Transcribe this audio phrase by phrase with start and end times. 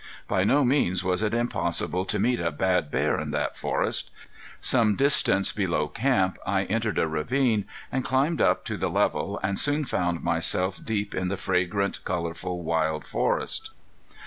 [0.27, 4.09] By no means was it impossible to meet a bad bear in that forest.
[4.59, 9.59] Some distance below camp I entered a ravine and climbed up to the level, and
[9.59, 13.69] soon found myself deep in the fragrant, colorful, wild forest.